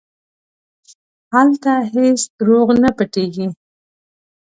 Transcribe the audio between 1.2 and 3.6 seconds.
هلته هېڅ دروغ نه پټېږي.